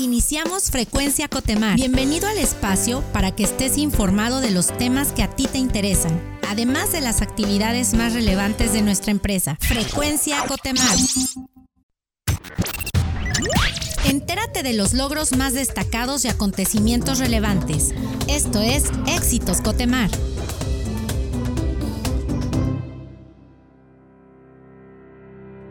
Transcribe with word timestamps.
Iniciamos 0.00 0.70
Frecuencia 0.70 1.28
Cotemar. 1.28 1.76
Bienvenido 1.76 2.26
al 2.26 2.38
espacio 2.38 3.02
para 3.12 3.36
que 3.36 3.42
estés 3.42 3.76
informado 3.76 4.40
de 4.40 4.50
los 4.50 4.74
temas 4.78 5.12
que 5.12 5.22
a 5.22 5.28
ti 5.28 5.46
te 5.46 5.58
interesan, 5.58 6.18
además 6.48 6.90
de 6.92 7.02
las 7.02 7.20
actividades 7.20 7.92
más 7.92 8.14
relevantes 8.14 8.72
de 8.72 8.80
nuestra 8.80 9.10
empresa. 9.10 9.58
Frecuencia 9.60 10.42
Cotemar. 10.48 10.96
Entérate 14.06 14.62
de 14.62 14.72
los 14.72 14.94
logros 14.94 15.36
más 15.36 15.52
destacados 15.52 16.24
y 16.24 16.28
acontecimientos 16.28 17.18
relevantes. 17.18 17.92
Esto 18.26 18.62
es 18.62 18.84
Éxitos 19.06 19.60
Cotemar. 19.60 20.10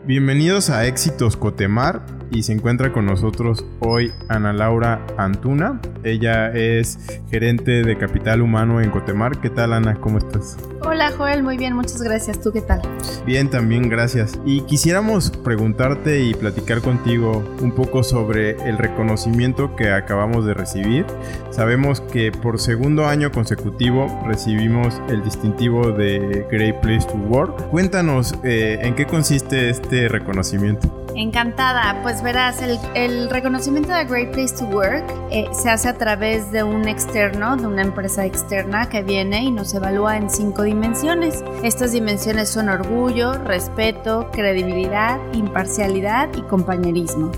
Bienvenidos 0.06 0.70
a 0.70 0.86
Éxitos 0.86 1.36
Cotemar 1.36 2.00
y 2.30 2.42
se 2.42 2.52
encuentra 2.52 2.90
con 2.92 3.04
nosotros 3.04 3.64
hoy 3.80 4.12
Ana 4.28 4.52
Laura 4.52 5.04
Antuna. 5.18 5.78
Ella 6.04 6.50
es 6.52 6.98
gerente 7.30 7.82
de 7.82 7.98
capital 7.98 8.40
humano 8.40 8.80
en 8.80 8.90
Cotemar. 8.90 9.40
¿Qué 9.40 9.50
tal 9.50 9.74
Ana? 9.74 9.96
¿Cómo 10.00 10.18
estás? 10.18 10.56
Hola 10.82 11.12
Joel, 11.16 11.42
muy 11.42 11.58
bien, 11.58 11.74
muchas 11.74 12.00
gracias. 12.00 12.40
¿Tú 12.40 12.52
qué 12.52 12.62
tal? 12.62 12.80
Bien, 13.26 13.50
también 13.50 13.90
gracias. 13.90 14.38
Y 14.46 14.62
quisiéramos 14.62 15.30
preguntarte 15.30 16.22
y 16.22 16.32
platicar 16.32 16.80
contigo 16.80 17.44
un 17.60 17.72
poco 17.72 18.02
sobre 18.02 18.52
el 18.66 18.78
reconocimiento 18.78 19.76
que 19.76 19.90
acabamos 19.90 20.46
de 20.46 20.54
recibir. 20.54 21.04
Sabemos 21.50 22.00
que 22.00 22.32
por 22.32 22.58
segundo 22.58 23.06
año 23.06 23.30
consecutivo 23.30 24.22
recibimos 24.26 25.00
el 25.10 25.22
distintivo 25.22 25.92
de 25.92 26.46
Great 26.50 26.80
Place 26.80 27.06
to 27.06 27.14
Work. 27.28 27.68
Cuéntanos 27.68 28.34
eh, 28.42 28.78
en 28.82 28.94
qué 28.94 29.06
consiste 29.06 29.68
este 29.68 29.99
reconocimiento. 30.08 31.00
Encantada, 31.16 32.00
pues 32.02 32.22
verás, 32.22 32.62
el, 32.94 33.28
reconocimiento 33.30 33.92
de 33.92 34.04
Great 34.04 34.32
Place 34.32 34.54
to 34.56 34.64
Work 34.66 35.04
eh, 35.30 35.48
se 35.52 35.68
hace 35.68 35.88
a 35.88 35.98
través 35.98 36.50
de 36.52 36.62
un 36.62 36.86
externo, 36.88 37.56
de 37.56 37.66
una 37.66 37.82
empresa 37.82 38.24
externa 38.24 38.88
que 38.88 39.02
viene 39.02 39.42
y 39.44 39.50
nos 39.50 39.74
evalúa 39.74 40.16
en 40.16 40.30
cinco 40.30 40.62
dimensiones. 40.62 41.44
Estas 41.62 41.92
dimensiones 41.92 42.48
son 42.48 42.68
orgullo, 42.68 43.32
respeto, 43.34 44.30
credibilidad, 44.32 45.18
imparcialidad 45.32 46.28
y 46.36 46.42
compañerismo. 46.42 47.32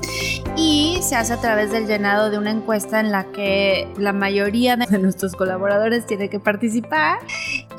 Y 0.56 0.98
se 1.02 1.16
hace 1.16 1.32
a 1.32 1.40
través 1.40 1.72
del 1.72 1.86
llenado 1.86 2.30
de 2.30 2.38
una 2.38 2.50
encuesta 2.50 3.00
en 3.00 3.10
la 3.10 3.24
que 3.24 3.88
la 3.96 4.12
mayoría 4.12 4.76
de 4.76 4.98
nuestros 4.98 5.34
colaboradores 5.34 6.06
tiene 6.06 6.28
que 6.28 6.38
participar. 6.38 7.18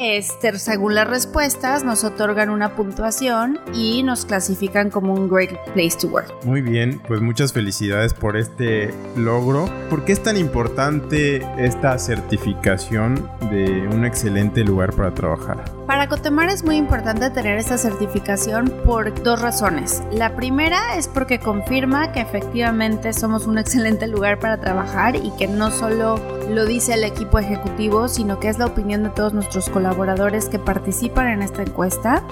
Este, 0.05 0.59
según 0.59 0.95
las 0.95 1.07
respuestas, 1.07 1.85
nos 1.85 2.03
otorgan 2.03 2.49
una 2.49 2.75
puntuación 2.75 3.57
y 3.73 4.03
nos 4.03 4.25
clasifican 4.25 4.89
como 4.89 5.13
un 5.13 5.29
Great 5.29 5.57
Place 5.73 5.97
to 6.01 6.09
Work. 6.09 6.43
Muy 6.43 6.61
bien, 6.61 7.01
pues 7.07 7.21
muchas 7.21 7.53
felicidades 7.53 8.13
por 8.13 8.35
este 8.35 8.93
logro. 9.15 9.69
¿Por 9.89 10.03
qué 10.03 10.11
es 10.11 10.21
tan 10.21 10.35
importante 10.35 11.47
esta 11.57 11.97
certificación 11.97 13.29
de 13.49 13.87
un 13.87 14.03
excelente 14.03 14.65
lugar 14.65 14.91
para 14.91 15.13
trabajar? 15.13 15.63
Para 15.87 16.09
Cotemar 16.09 16.49
es 16.49 16.65
muy 16.65 16.75
importante 16.75 17.29
tener 17.29 17.57
esta 17.57 17.77
certificación 17.77 18.73
por 18.83 19.23
dos 19.23 19.41
razones. 19.41 20.03
La 20.11 20.35
primera 20.35 20.97
es 20.97 21.07
porque 21.07 21.39
confirma 21.39 22.11
que 22.11 22.19
efectivamente 22.19 23.13
somos 23.13 23.47
un 23.47 23.57
excelente 23.57 24.07
lugar 24.07 24.37
para 24.39 24.57
trabajar 24.59 25.15
y 25.15 25.31
que 25.37 25.47
no 25.47 25.71
solo 25.71 26.15
lo 26.49 26.65
dice 26.65 26.93
el 26.93 27.03
equipo 27.03 27.39
ejecutivo, 27.39 28.07
sino 28.07 28.39
que 28.39 28.49
es 28.49 28.57
la 28.57 28.65
opinión 28.65 29.03
de 29.03 29.09
todos 29.09 29.33
nuestros 29.33 29.69
colaboradores 29.69 30.49
que 30.49 30.59
participan 30.59 31.27
en 31.29 31.41
esta 31.41 31.61
encuesta. 31.61 32.23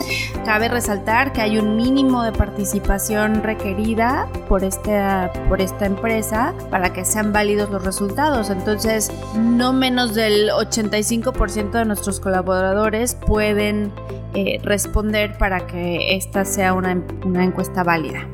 Cabe 0.45 0.69
resaltar 0.69 1.33
que 1.33 1.41
hay 1.41 1.57
un 1.57 1.75
mínimo 1.75 2.23
de 2.23 2.31
participación 2.31 3.43
requerida 3.43 4.27
por 4.47 4.63
esta, 4.63 5.31
por 5.49 5.61
esta 5.61 5.85
empresa 5.85 6.53
para 6.69 6.93
que 6.93 7.05
sean 7.05 7.33
válidos 7.33 7.69
los 7.69 7.83
resultados. 7.83 8.49
Entonces, 8.49 9.11
no 9.35 9.73
menos 9.73 10.13
del 10.13 10.49
85% 10.49 11.71
de 11.71 11.85
nuestros 11.85 12.19
colaboradores 12.19 13.15
pueden 13.15 13.91
eh, 14.33 14.59
responder 14.63 15.37
para 15.37 15.67
que 15.67 16.15
esta 16.15 16.45
sea 16.45 16.73
una, 16.73 17.03
una, 17.25 17.43
encuesta 17.43 17.83
válida. 17.83 18.27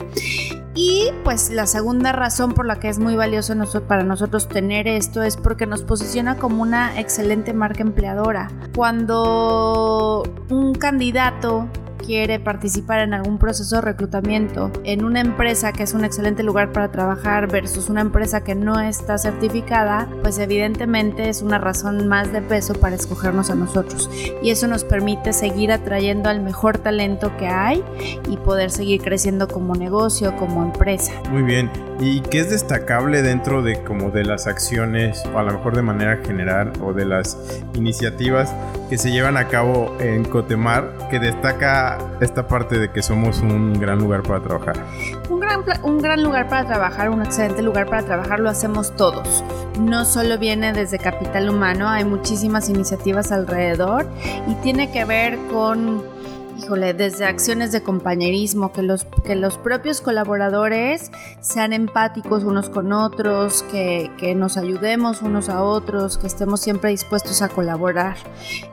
Y 0.80 1.12
pues 1.24 1.50
la 1.50 1.66
segunda 1.66 2.12
razón 2.12 2.54
por 2.54 2.68
la 2.68 2.80
que 2.80 2.88
es 2.88 3.00
muy 3.00 3.16
valioso 3.16 3.56
para 3.88 4.04
nosotros 4.04 4.48
tener 4.48 4.88
esto 4.88 5.24
es 5.24 5.36
porque 5.36 5.66
nos 5.66 5.82
posiciona 5.82 6.38
como 6.38 6.62
una 6.62 7.00
excelente 7.00 7.52
marca 7.52 7.82
empleadora. 7.82 8.52
Cuando 8.76 10.22
un 10.50 10.76
candidato 10.76 11.68
quiere 12.08 12.40
participar 12.40 13.02
en 13.02 13.14
algún 13.14 13.38
proceso 13.38 13.76
de 13.76 13.82
reclutamiento 13.82 14.72
en 14.86 15.04
una 15.04 15.20
empresa 15.20 15.74
que 15.74 15.84
es 15.84 15.94
un 15.94 16.06
excelente 16.06 16.42
lugar 16.42 16.72
para 16.72 16.90
trabajar 16.90 17.52
versus 17.52 17.90
una 17.90 18.00
empresa 18.00 18.46
que 18.46 18.56
no 18.56 18.80
está 18.80 19.18
certificada, 19.18 20.08
pues 20.22 20.40
evidentemente 20.40 21.28
es 21.28 21.42
una 21.42 21.58
razón 21.58 22.08
más 22.08 22.32
de 22.32 22.42
peso 22.42 22.76
para 22.76 22.96
escogernos 22.96 23.50
a 23.50 23.56
nosotros. 23.56 24.10
Y 24.42 24.52
eso 24.52 24.68
nos 24.68 24.86
permite 24.86 25.34
seguir 25.34 25.70
atrayendo 25.70 26.30
al 26.30 26.40
mejor 26.40 26.78
talento 26.78 27.36
que 27.36 27.48
hay 27.48 27.84
y 28.30 28.38
poder 28.38 28.72
seguir 28.72 29.02
creciendo 29.02 29.50
como 29.50 29.76
negocio, 29.76 30.34
como 30.38 30.64
empresa. 30.64 31.12
Muy 31.30 31.44
bien. 31.44 31.70
¿Y 32.00 32.22
qué 32.22 32.40
es 32.40 32.50
destacable 32.50 33.22
dentro 33.22 33.64
de 33.64 33.84
como 33.84 34.12
de 34.12 34.24
las 34.24 34.48
acciones, 34.48 35.24
o 35.34 35.40
a 35.40 35.44
lo 35.44 35.52
mejor 35.52 35.76
de 35.76 35.82
manera 35.82 36.18
general, 36.24 36.72
o 36.82 36.94
de 36.94 37.06
las 37.06 37.38
iniciativas 37.74 38.54
que 38.90 38.98
se 38.98 39.12
llevan 39.12 39.38
a 39.38 39.48
cabo 39.48 39.96
en 40.00 40.24
Cotemar, 40.24 41.10
que 41.10 41.20
destaca 41.20 41.98
esta 42.22 42.48
parte 42.48 42.80
de 42.80 42.92
que 42.92 43.02
somos 43.02 43.40
un 43.40 43.74
gran 43.74 44.00
lugar 44.00 44.24
para 44.24 44.42
trabajar? 44.42 44.78
Un 45.30 45.40
gran, 45.40 45.64
un 45.84 45.98
gran 46.00 46.24
lugar 46.24 46.48
para 46.48 46.66
trabajar, 46.66 47.10
un 47.10 47.22
excelente 47.22 47.62
lugar 47.62 47.88
para 47.88 48.04
trabajar, 48.04 48.40
lo 48.40 48.50
hacemos 48.50 48.96
todos. 48.96 49.44
No 49.80 50.06
solo 50.06 50.38
viene 50.38 50.74
desde 50.74 51.00
Capital 51.00 51.50
Humano, 51.50 51.88
hay 51.88 52.06
muchísimas 52.06 52.70
iniciativas 52.70 53.32
alrededor 53.32 54.08
y 54.48 54.56
tiene 54.56 54.92
que 54.92 55.06
ver 55.06 55.38
con 55.52 56.04
híjole, 56.58 56.94
desde 56.94 57.26
acciones 57.26 57.72
de 57.72 57.82
compañerismo, 57.82 58.72
que 58.72 58.82
los, 58.82 59.06
que 59.26 59.36
los 59.36 59.58
propios 59.58 60.02
colaboradores 60.02 61.12
sean 61.42 61.74
empáticos 61.74 62.44
unos 62.44 62.70
con 62.70 62.92
otros, 62.92 63.64
que, 63.72 64.10
nos 64.36 64.58
ayudemos 64.58 65.22
unos 65.22 65.50
a 65.50 65.64
otros, 65.64 66.18
que 66.18 66.28
estemos 66.28 66.62
siempre 66.62 66.90
dispuestos 66.90 67.42
a 67.42 67.50
colaborar. 67.50 68.18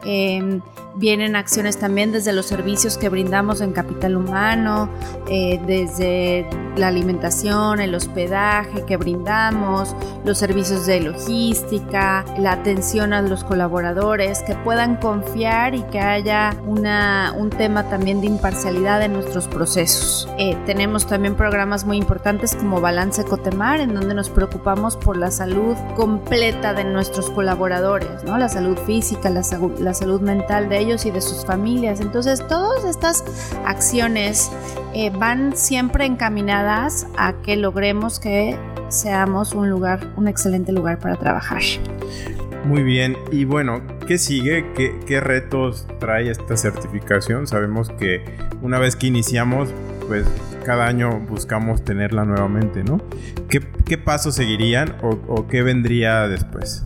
Em, 0.05 0.61
vienen 0.97 1.37
acciones 1.37 1.79
también 1.79 2.13
desde 2.13 2.33
los 2.33 2.47
servicios 2.47 2.99
que 2.99 3.09
brindamos 3.09 3.61
en 3.61 3.73
Capital 3.73 4.17
Humano, 4.17 4.89
eh, 5.29 5.61
desde 5.67 6.49
la 6.77 6.89
alimentación, 6.89 7.81
el 7.81 7.95
hospedaje 7.95 8.85
que 8.85 8.97
brindamos, 8.97 9.95
los 10.25 10.39
servicios 10.39 10.87
de 10.87 11.01
logística, 11.01 12.25
la 12.39 12.53
atención 12.53 13.13
a 13.13 13.23
los 13.23 13.45
colaboradores, 13.45 14.43
que 14.43 14.55
puedan 14.57 14.97
confiar 14.97 15.75
y 15.75 15.83
que 15.85 16.01
haya 16.01 16.57
una, 16.67 17.35
un 17.37 17.51
tema 17.51 17.89
también 17.89 18.21
de 18.21 18.27
imparcialidad 18.27 19.03
en 19.03 19.13
nuestros 19.13 19.49
procesos. 19.49 20.29
Eh, 20.39 20.57
tenemos 20.67 21.07
también 21.07 21.35
programas 21.35 21.85
muy 21.85 21.97
importantes 21.97 22.55
como 22.55 22.81
Balance 22.81 23.25
Cotemar, 23.25 23.81
en 23.81 23.95
donde 23.95 24.15
nos 24.15 24.31
preocupamos 24.31 24.97
por 24.97 25.17
la 25.17 25.31
salud 25.31 25.77
completa 25.97 26.73
de 26.73 26.85
nuestros 26.85 27.31
colaboradores, 27.31 28.25
¿no? 28.25 28.39
la 28.39 28.49
salud 28.49 28.79
física, 28.79 29.31
la, 29.31 29.43
la 29.79 29.95
salud 29.95 30.21
mental 30.21 30.69
de 30.69 30.79
ellos 30.79 30.84
y 30.85 31.11
de 31.11 31.21
sus 31.23 31.47
familias. 31.47 32.01
Entonces, 32.01 32.47
todas 32.47 32.85
estas 32.85 33.25
acciones 33.65 34.51
eh, 34.93 35.11
van 35.11 35.57
siempre 35.57 36.05
encaminadas 36.05 37.07
a 37.17 37.33
que 37.43 37.57
logremos 37.57 38.21
que 38.21 38.59
seamos 38.91 39.55
un 39.55 39.71
lugar, 39.71 40.13
un 40.17 40.29
excelente 40.29 40.73
lugar 40.73 40.99
para 40.99 41.17
trabajar. 41.17 41.63
Muy 42.67 42.83
bien, 42.83 43.17
y 43.33 43.45
bueno, 43.45 43.81
¿qué 44.07 44.19
sigue? 44.19 44.67
¿Qué, 44.75 45.21
retos 45.21 45.87
trae 46.01 46.31
esta 46.31 46.57
certificación? 46.57 47.47
Sabemos 47.47 47.89
que 47.91 48.23
una 48.61 48.79
vez 48.79 48.95
que 48.95 49.07
iniciamos, 49.07 49.71
pues 50.07 50.27
cada 50.67 50.87
año 50.87 51.19
buscamos 51.21 51.83
tenerla 51.83 52.27
nuevamente, 52.27 52.85
¿no? 52.85 53.01
¿Qué, 53.49 53.99
pasos 53.99 54.35
seguirían 54.35 54.97
o, 55.03 55.19
o 55.29 55.47
qué 55.49 55.63
vendría 55.63 56.29
después? 56.29 56.85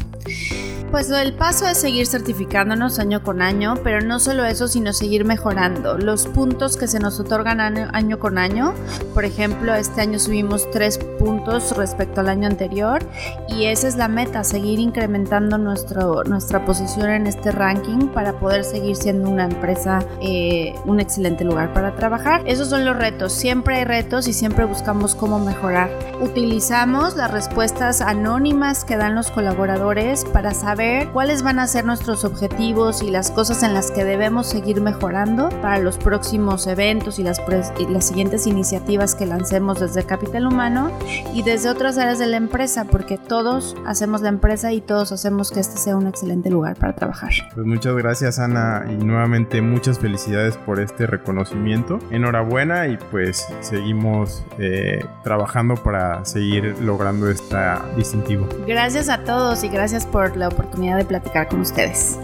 Pues 0.90 1.11
el 1.11 1.35
paso 1.35 1.67
es 1.67 1.76
seguir 1.76 2.06
certificándonos 2.06 2.99
año 2.99 3.23
con 3.23 3.43
año, 3.43 3.75
pero 3.85 4.00
no 4.00 4.19
solo 4.19 4.46
eso, 4.46 4.69
sino 4.69 4.94
seguir 4.94 5.26
mejorando. 5.26 5.99
Los 5.99 6.26
puntos 6.26 6.79
que 6.79 6.87
se 6.87 6.99
nos 6.99 7.20
otorgan 7.20 7.61
año, 7.61 8.19
con 8.19 8.38
año, 8.38 8.73
por 9.12 9.26
ejemplo, 9.26 9.75
este 9.75 10.00
año 10.00 10.19
subimos 10.19 10.70
tres 10.70 10.99
puntos 11.19 11.76
respecto 11.76 12.23
al 12.23 12.31
año 12.31 12.46
anterior 12.46 13.05
y 13.49 13.67
esa 13.67 13.87
es 13.87 13.96
la 13.96 14.08
meta, 14.08 14.43
seguir 14.44 14.79
incrementando 14.79 15.58
nuestro, 15.58 16.25
nuestra 16.25 16.64
posición 16.64 17.11
en 17.11 17.26
este 17.26 17.52
ranking 17.52 18.08
para 18.08 18.32
poder 18.32 18.64
seguir 18.64 18.96
siendo 18.96 19.29
una 19.29 19.44
empresa, 19.44 20.02
eh, 20.23 20.75
un 20.87 21.00
excelente 21.00 21.44
lugar 21.44 21.75
para 21.75 21.96
trabajar. 21.96 22.40
Esos 22.46 22.70
son 22.70 22.87
los 22.87 22.96
retos, 22.96 23.35
siempre 23.35 23.76
hay 23.76 23.85
retos 23.85 24.26
y 24.26 24.32
siempre 24.32 24.64
buscamos 24.64 25.14
cómo 25.14 25.38
mejorar. 25.38 25.90
Utilizamos 26.23 27.14
las 27.14 27.31
respuestas 27.31 28.00
anónimas 28.00 28.87
que 28.87 28.96
dan 28.96 29.14
los 29.14 29.31
colaboradores 29.31 30.25
para 30.25 30.55
saber 30.55 30.78
saber 30.79 31.09
cuáles 31.09 31.43
van 31.43 31.59
a 31.59 31.67
ser 31.67 31.85
nuestros 31.85 32.25
objetivos 32.25 33.03
y 33.03 33.11
las 33.11 33.33
cosas 33.33 33.65
en 33.65 33.75
las 33.75 33.91
que 33.91 34.05
debemos 34.05 34.47
seguir 34.47 34.81
mejorando 34.81 35.49
para 35.61 35.79
los 35.81 35.99
próximos 35.99 36.69
eventos 36.69 37.19
y 37.19 37.25
las, 37.25 37.43
y 37.81 37.87
las 37.89 38.07
siguientes 38.07 38.47
iniciativas 38.47 39.17
que 39.17 39.27
lancemos 39.27 39.81
desde 39.81 40.05
Capital 40.05 40.47
Humano 40.47 40.93
y 41.35 41.43
desde 41.43 41.69
otras 41.69 41.99
áreas 41.99 42.21
de 42.21 42.29
la 42.29 42.37
empresa, 42.37 42.85
porque 42.85 43.19
todos 43.19 43.75
hacemos 43.87 44.21
la 44.21 44.29
empresa 44.29 44.73
y 44.73 44.81
todos 44.81 45.11
hacemos 45.11 45.51
que 45.51 45.59
este 45.59 45.79
sea 45.79 45.97
un 45.97 46.07
excelente 46.07 46.49
lugar 46.49 46.77
para 46.77 46.95
trabajar. 46.95 47.33
Pues 47.55 47.67
muchas 47.67 47.97
gracias 47.97 48.39
Ana 48.39 48.85
y 48.89 49.05
nuevamente 49.05 49.61
muchas 49.61 49.99
felicidades 49.99 50.57
por 50.59 50.79
este 50.79 51.09
reconocimiento. 51.09 51.99
Enhorabuena 52.13 52.87
y 52.87 52.99
pues 53.11 53.49
seguimos 53.63 54.45
eh, 54.61 55.05
trabajando 55.25 55.75
para 55.75 56.25
seguir 56.25 56.77
logrando 56.81 57.29
este 57.29 57.57
distintivo. 57.97 58.47
Gracias 58.65 59.09
a 59.09 59.25
todos 59.25 59.65
y 59.65 59.69
gracias 59.69 60.07
por 60.07 60.37
la 60.37 60.47
oportunidad 60.47 60.68
de 60.97 61.05
platicar 61.05 61.49
con 61.49 61.61
ustedes. 61.61 62.19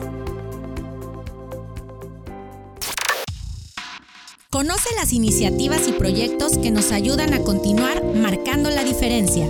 Conoce 4.50 4.94
las 4.96 5.12
iniciativas 5.12 5.88
y 5.88 5.93
proyectos 5.93 6.58
que 6.58 6.70
nos 6.70 6.93
ayudan 6.93 7.35
a 7.35 7.41
continuar 7.41 8.05
marcando 8.05 8.70
la 8.70 8.85
diferencia. 8.85 9.46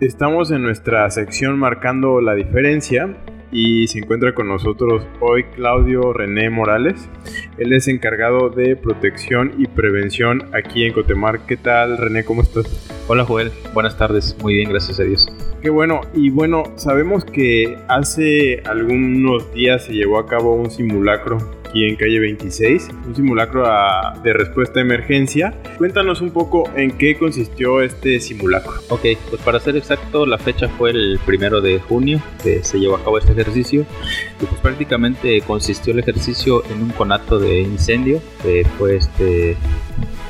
Estamos 0.00 0.50
en 0.50 0.62
nuestra 0.62 1.08
sección 1.10 1.58
Marcando 1.58 2.20
la 2.20 2.34
Diferencia 2.34 3.16
y 3.52 3.86
se 3.86 3.98
encuentra 3.98 4.34
con 4.34 4.48
nosotros 4.48 5.06
hoy 5.20 5.44
Claudio 5.54 6.12
René 6.12 6.48
Morales. 6.50 7.08
Él 7.58 7.72
es 7.74 7.86
encargado 7.86 8.48
de 8.48 8.74
protección 8.74 9.52
y 9.58 9.66
prevención 9.66 10.48
aquí 10.54 10.84
en 10.84 10.94
Cotemar. 10.94 11.46
¿Qué 11.46 11.58
tal 11.58 11.98
René? 11.98 12.24
¿Cómo 12.24 12.42
estás? 12.42 12.90
Hola 13.06 13.24
Joel, 13.24 13.52
buenas 13.74 13.98
tardes. 13.98 14.36
Muy 14.42 14.54
bien, 14.54 14.70
gracias 14.70 14.98
a 14.98 15.04
Dios. 15.04 15.28
Qué 15.60 15.70
bueno. 15.70 16.00
Y 16.14 16.30
bueno, 16.30 16.64
sabemos 16.76 17.24
que 17.24 17.76
hace 17.88 18.62
algunos 18.64 19.52
días 19.52 19.84
se 19.84 19.92
llevó 19.92 20.18
a 20.18 20.26
cabo 20.26 20.54
un 20.54 20.70
simulacro 20.70 21.61
aquí 21.72 21.88
en 21.88 21.96
calle 21.96 22.20
26, 22.20 22.90
un 23.06 23.16
simulacro 23.16 23.66
de 24.22 24.32
respuesta 24.34 24.78
a 24.78 24.82
emergencia. 24.82 25.54
Cuéntanos 25.78 26.20
un 26.20 26.30
poco 26.30 26.70
en 26.76 26.98
qué 26.98 27.16
consistió 27.16 27.80
este 27.80 28.20
simulacro. 28.20 28.74
Ok, 28.90 29.06
pues 29.30 29.40
para 29.42 29.58
ser 29.58 29.76
exacto, 29.78 30.26
la 30.26 30.36
fecha 30.36 30.68
fue 30.68 30.90
el 30.90 31.18
primero 31.24 31.62
de 31.62 31.80
junio 31.80 32.22
que 32.42 32.62
se 32.62 32.78
llevó 32.78 32.96
a 32.96 33.02
cabo 33.02 33.16
este 33.16 33.32
ejercicio. 33.32 33.86
Y 34.38 34.44
pues 34.44 34.60
prácticamente 34.60 35.40
consistió 35.40 35.94
el 35.94 36.00
ejercicio 36.00 36.62
en 36.70 36.82
un 36.82 36.90
conato 36.90 37.38
de 37.38 37.60
incendio, 37.60 38.20
que 38.42 38.66
fue 38.76 38.96
este 38.96 39.56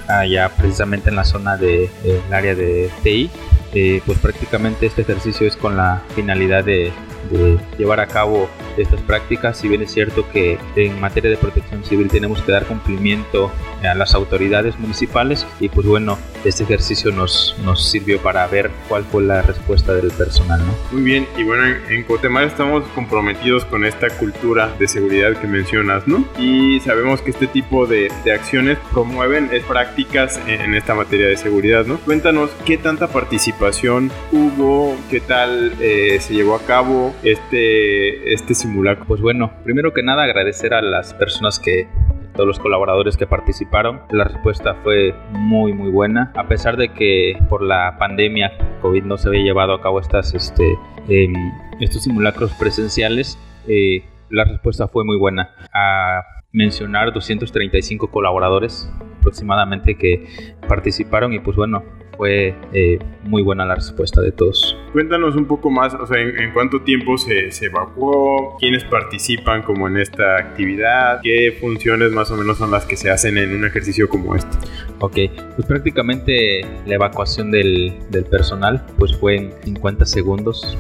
allá 0.07 0.49
precisamente 0.57 1.11
en 1.11 1.17
la 1.17 1.25
zona 1.25 1.57
del 1.57 1.89
de, 2.05 2.21
área 2.31 2.55
de 2.55 2.89
TI. 3.03 3.31
Eh, 3.75 4.01
pues 4.07 4.19
prácticamente 4.19 4.87
este 4.87 5.03
ejercicio 5.03 5.47
es 5.47 5.57
con 5.57 5.77
la 5.77 6.03
finalidad 6.15 6.63
de 6.63 6.93
de 7.31 7.59
llevar 7.79 8.01
a 8.01 8.07
cabo 8.07 8.49
estas 8.77 9.01
prácticas, 9.03 9.59
si 9.59 9.69
bien 9.69 9.83
es 9.83 9.93
cierto 9.93 10.29
que 10.31 10.59
en 10.77 11.01
materia 11.01 11.31
de 11.31 11.37
protección 11.37 11.85
civil 11.85 12.09
tenemos 12.09 12.43
que 12.43 12.53
dar 12.53 12.67
cumplimiento 12.67 13.51
a 13.83 13.95
las 13.95 14.15
autoridades 14.15 14.79
municipales 14.79 15.47
y 15.61 15.69
pues 15.69 15.87
bueno, 15.87 16.19
este 16.45 16.65
ejercicio 16.65 17.11
nos, 17.13 17.57
nos 17.65 17.91
sirvió 17.91 18.21
para 18.21 18.47
ver 18.47 18.71
cuál 18.89 19.05
fue 19.05 19.23
la 19.23 19.43
respuesta 19.43 19.95
del 19.95 20.11
personal. 20.11 20.61
¿no? 20.61 20.75
Muy 20.93 21.03
bien, 21.03 21.27
y 21.37 21.45
bueno, 21.45 21.65
en, 21.89 22.03
Cotemar 22.03 22.45
estamos 22.45 22.85
comprometidos 22.95 23.65
con 23.65 23.85
esta 23.85 24.09
cultura 24.11 24.75
de 24.79 24.89
seguridad 24.89 25.37
que 25.41 25.47
mencionas, 25.47 26.07
¿no? 26.09 26.25
Y 26.39 26.81
sabemos 26.81 27.23
que 27.23 27.31
este 27.31 27.47
tipo 27.47 27.87
de, 27.87 28.11
de 28.25 28.33
acciones 28.33 28.77
promueven 28.93 29.51
prácticas 29.61 30.41
en, 30.47 30.75
esta 30.75 30.95
materia 30.95 31.27
de 31.27 31.37
seguridad, 31.37 31.87
¿no? 31.87 31.99
Cuéntanos 31.99 32.51
qué 32.65 32.79
tanta 32.79 33.09
participación 33.09 34.11
hubo, 34.33 34.97
qué 35.11 35.21
tal 35.21 35.75
eh, 35.81 36.19
se 36.21 36.35
llevó 36.35 36.55
a 36.55 36.63
cabo 36.63 37.15
este, 37.23 38.33
este 38.33 38.55
simulacro. 38.63 39.05
Pues 39.07 39.21
bueno, 39.21 39.53
primero 39.65 39.93
que 39.93 40.03
nada 40.03 40.25
agradecer 40.25 40.75
a 40.75 40.83
las 40.83 41.15
personas 41.15 41.59
que 41.59 41.87
todos 42.35 42.47
los 42.47 42.59
colaboradores 42.59 43.17
que 43.17 43.27
participaron. 43.27 44.01
La 44.11 44.25
respuesta 44.25 44.75
fue 44.83 45.15
muy 45.33 45.73
muy 45.73 45.91
buena, 45.91 46.33
a 46.35 46.49
pesar 46.49 46.77
de 46.77 46.89
que 46.89 47.39
por 47.49 47.63
la 47.63 47.97
pandemia 47.99 48.53
COVID 48.81 49.05
no 49.05 49.19
se 49.19 49.29
había 49.29 49.43
llevado 49.43 49.75
a 49.75 49.83
cabo 49.83 50.01
estas, 50.01 50.35
este, 50.35 50.65
em, 51.09 51.35
estos 51.81 52.03
simulacros 52.03 52.53
presenciales. 52.55 53.39
Eh, 53.69 54.05
la 54.31 54.45
respuesta 54.45 54.89
fue 54.89 55.05
muy 55.05 55.19
buena. 55.19 55.51
A 55.73 56.23
mencionar 56.53 57.13
235 57.13 58.11
colaboradores 58.11 58.91
aproximadamente 59.19 59.97
que 59.97 60.27
participaron 60.69 61.33
y 61.33 61.39
pues 61.39 61.57
bueno, 61.57 61.83
fue 62.17 62.55
eh, 62.73 62.99
muy 63.25 63.43
buena 63.43 63.65
la 63.65 63.75
respuesta 63.75 64.21
de 64.21 64.33
todos. 64.33 64.77
Cuéntanos 64.93 65.37
un 65.37 65.47
poco 65.47 65.71
más, 65.71 65.95
o 65.95 66.07
sea, 66.07 66.21
en, 66.21 66.53
cuánto 66.53 66.83
tiempo 66.83 67.17
se, 67.17 67.51
se, 67.51 67.67
evacuó, 67.67 68.57
quiénes 68.59 68.85
participan 68.85 69.63
como 69.63 69.89
en 69.89 69.97
esta 69.97 70.37
actividad, 70.37 71.21
qué 71.23 71.57
funciones 71.61 72.13
más 72.13 72.31
o 72.31 72.37
menos 72.37 72.59
son 72.59 72.71
las 72.71 72.85
que 72.85 72.97
se 72.97 73.11
hacen 73.11 73.39
en 73.39 73.55
un 73.55 73.65
ejercicio 73.65 74.09
como 74.09 74.35
este. 74.35 74.57
Ok, 75.01 75.17
pues 75.57 75.67
prácticamente 75.67 76.61
la 76.87 76.95
evacuación 76.95 77.51
del, 77.51 77.95
del 78.11 78.25
personal 78.25 78.85
pues 78.99 79.17
fue 79.17 79.37
en 79.37 79.53
50 79.65 80.05
segundos 80.07 80.77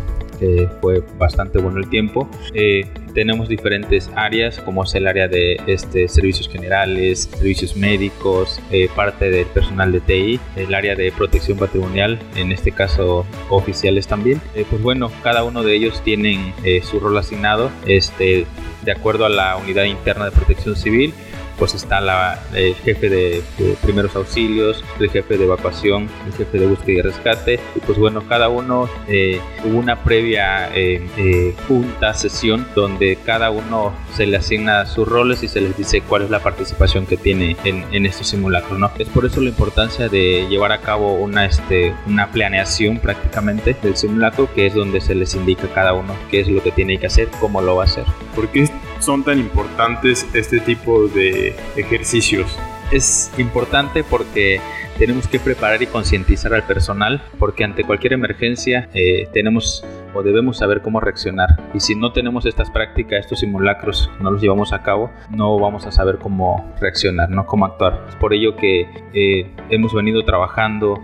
fue 0.80 1.02
bastante 1.18 1.58
bueno 1.58 1.78
el 1.78 1.88
tiempo. 1.88 2.28
Eh, 2.54 2.86
tenemos 3.14 3.48
diferentes 3.48 4.10
áreas, 4.14 4.58
como 4.60 4.84
es 4.84 4.94
el 4.94 5.06
área 5.06 5.28
de 5.28 5.60
este, 5.66 6.08
servicios 6.08 6.48
generales, 6.48 7.28
servicios 7.34 7.76
médicos, 7.76 8.60
eh, 8.70 8.88
parte 8.94 9.30
del 9.30 9.46
personal 9.46 9.92
de 9.92 10.00
TI, 10.00 10.40
el 10.56 10.74
área 10.74 10.94
de 10.94 11.12
protección 11.12 11.58
patrimonial, 11.58 12.18
en 12.36 12.52
este 12.52 12.72
caso 12.72 13.26
oficiales 13.50 14.06
también. 14.06 14.40
Eh, 14.54 14.64
pues 14.68 14.82
bueno, 14.82 15.10
cada 15.22 15.44
uno 15.44 15.62
de 15.62 15.74
ellos 15.74 16.02
tienen 16.02 16.52
su 16.82 17.00
rol 17.00 17.16
asignado 17.18 17.70
este, 17.86 18.46
de 18.82 18.92
acuerdo 18.92 19.26
a 19.26 19.28
la 19.28 19.56
unidad 19.56 19.84
interna 19.84 20.24
de 20.26 20.30
protección 20.30 20.76
civil 20.76 21.12
pues 21.58 21.74
está 21.74 22.00
la, 22.00 22.40
el 22.54 22.74
jefe 22.74 23.08
de, 23.08 23.42
primeros 23.82 24.14
auxilios, 24.16 24.82
el 24.98 25.10
jefe 25.10 25.38
de 25.38 25.44
evacuación, 25.44 26.08
el 26.26 26.32
jefe 26.32 26.58
de 26.58 26.66
búsqueda 26.66 26.98
y 26.98 27.02
rescate. 27.02 27.60
Y 27.74 27.80
pues 27.80 27.98
bueno, 27.98 28.22
cada 28.28 28.48
uno 28.48 28.88
eh, 29.08 29.40
hubo 29.64 29.78
una 29.78 30.02
previa 30.02 30.74
eh, 30.74 31.06
eh, 31.16 31.54
junta, 31.68 32.14
sesión, 32.14 32.66
donde 32.74 33.18
cada 33.24 33.50
uno 33.50 33.92
se 34.14 34.26
le 34.26 34.36
asigna 34.36 34.86
sus 34.86 35.06
roles 35.06 35.42
y 35.42 35.48
se 35.48 35.60
les 35.60 35.76
dice 35.76 36.00
cuál 36.00 36.22
es 36.22 36.30
la 36.30 36.40
participación 36.40 37.06
que 37.06 37.16
tiene 37.16 37.56
en, 37.64 37.84
en 37.92 38.06
estos 38.06 38.28
simulacros. 38.28 38.78
¿no? 38.78 38.90
Es 38.98 39.08
por 39.08 39.24
eso 39.24 39.40
la 39.40 39.48
importancia 39.48 40.08
de 40.08 40.46
llevar 40.48 40.72
a 40.72 40.80
cabo 40.80 41.14
una, 41.14 41.46
este, 41.46 41.94
una 42.06 42.30
planeación 42.30 42.98
prácticamente 42.98 43.76
del 43.82 43.96
simulacro, 43.96 44.52
que 44.54 44.66
es 44.66 44.74
donde 44.74 45.00
se 45.00 45.14
les 45.14 45.34
indica 45.34 45.66
a 45.66 45.74
cada 45.74 45.92
uno 45.94 46.14
qué 46.30 46.40
es 46.40 46.48
lo 46.48 46.62
que 46.62 46.72
tiene 46.72 46.98
que 46.98 47.06
hacer, 47.06 47.28
cómo 47.40 47.60
lo 47.60 47.76
va 47.76 47.84
a 47.84 47.86
hacer. 47.86 48.04
¿Por 48.34 48.48
qué 48.48 48.68
son 49.02 49.24
tan 49.24 49.38
importantes 49.38 50.26
este 50.32 50.60
tipo 50.60 51.08
de 51.08 51.54
ejercicios? 51.76 52.56
Es 52.90 53.30
importante 53.38 54.04
porque 54.04 54.60
tenemos 54.98 55.26
que 55.28 55.40
preparar 55.40 55.82
y 55.82 55.86
concientizar 55.86 56.54
al 56.54 56.64
personal 56.64 57.22
porque 57.38 57.64
ante 57.64 57.84
cualquier 57.84 58.12
emergencia 58.12 58.88
eh, 58.94 59.28
tenemos 59.32 59.84
o 60.14 60.22
debemos 60.22 60.58
saber 60.58 60.82
cómo 60.82 61.00
reaccionar. 61.00 61.48
Y 61.74 61.80
si 61.80 61.94
no 61.94 62.12
tenemos 62.12 62.46
estas 62.46 62.70
prácticas, 62.70 63.20
estos 63.20 63.40
simulacros, 63.40 64.10
no 64.20 64.30
los 64.30 64.42
llevamos 64.42 64.72
a 64.72 64.82
cabo, 64.82 65.10
no 65.30 65.58
vamos 65.58 65.86
a 65.86 65.92
saber 65.92 66.18
cómo 66.18 66.72
reaccionar, 66.80 67.30
no 67.30 67.46
cómo 67.46 67.66
actuar. 67.66 68.04
Es 68.08 68.16
por 68.16 68.34
ello 68.34 68.56
que 68.56 68.88
eh, 69.14 69.50
hemos 69.70 69.94
venido 69.94 70.24
trabajando 70.24 70.98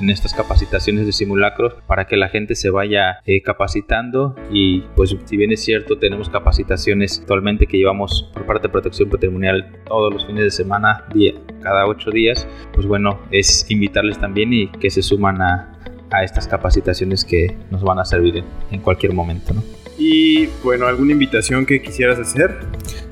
en 0.00 0.10
estas 0.10 0.34
capacitaciones 0.34 1.06
de 1.06 1.12
simulacros 1.12 1.74
para 1.86 2.06
que 2.06 2.16
la 2.16 2.28
gente 2.28 2.54
se 2.54 2.70
vaya 2.70 3.20
eh, 3.26 3.42
capacitando 3.42 4.34
y 4.50 4.80
pues 4.96 5.16
si 5.24 5.36
bien 5.36 5.52
es 5.52 5.64
cierto 5.64 5.98
tenemos 5.98 6.28
capacitaciones 6.28 7.20
actualmente 7.20 7.66
que 7.66 7.78
llevamos 7.78 8.30
por 8.32 8.46
parte 8.46 8.68
de 8.68 8.72
protección 8.72 9.08
patrimonial 9.10 9.80
todos 9.86 10.12
los 10.12 10.26
fines 10.26 10.44
de 10.44 10.50
semana, 10.50 11.04
día, 11.12 11.34
cada 11.62 11.86
ocho 11.86 12.10
días, 12.10 12.46
pues 12.72 12.86
bueno, 12.86 13.20
es 13.32 13.66
invitarles 13.68 14.18
también 14.18 14.52
y 14.52 14.68
que 14.68 14.90
se 14.90 15.02
suman 15.02 15.42
a, 15.42 15.72
a 16.12 16.22
estas 16.22 16.46
capacitaciones 16.46 17.24
que 17.24 17.56
nos 17.70 17.82
van 17.82 17.98
a 17.98 18.04
servir 18.04 18.44
en, 18.70 18.80
cualquier 18.80 19.14
momento. 19.14 19.54
¿no? 19.54 19.62
Y 19.98 20.46
bueno, 20.62 20.86
¿alguna 20.86 21.12
invitación 21.12 21.66
que 21.66 21.82
quisieras 21.82 22.18
hacer? 22.18 22.58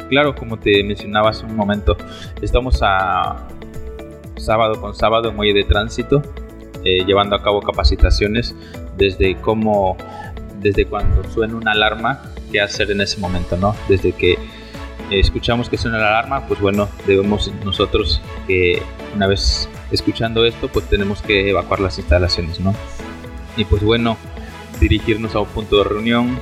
Claro, 0.09 0.35
como 0.35 0.59
te 0.59 0.83
mencionaba 0.85 1.31
hace 1.31 1.47
un 1.47 1.57
momento, 1.57 1.97
estamos 2.43 2.81
a 2.83 3.49
sábado 4.37 4.81
con 4.81 4.95
sábado 4.95 5.31
en 5.31 5.37
muelle 5.37 5.55
de 5.55 5.65
tránsito, 5.65 6.23
eh, 6.85 7.05
llevando 7.07 7.37
a 7.37 7.43
cabo 7.43 7.61
capacitaciones 7.61 8.55
desde 8.97 9.37
cómo, 9.37 9.97
desde 10.61 10.87
cuando 10.87 11.23
suena 11.31 11.55
una 11.55 11.73
alarma, 11.73 12.23
qué 12.51 12.61
hacer 12.61 12.91
en 12.91 13.01
ese 13.01 13.21
momento, 13.21 13.57
¿no? 13.57 13.75
Desde 13.89 14.13
que 14.13 14.37
escuchamos 15.19 15.69
que 15.69 15.77
suena 15.77 15.99
la 15.99 16.09
alarma, 16.09 16.47
pues 16.47 16.61
bueno, 16.61 16.89
debemos 17.07 17.51
nosotros 17.65 18.21
que 18.47 18.83
una 19.15 19.27
vez 19.27 19.69
escuchando 19.91 20.45
esto, 20.45 20.69
pues 20.69 20.89
tenemos 20.89 21.23
que 21.23 21.51
evacuar 21.51 21.81
las 21.81 21.99
instalaciones, 21.99 22.61
¿no? 22.61 22.75
Y 23.57 23.65
pues 23.65 23.83
bueno, 23.83 24.17
dirigirnos 24.79 25.35
a 25.35 25.41
un 25.41 25.49
punto 25.49 25.79
de 25.79 25.85
reunión 25.85 26.39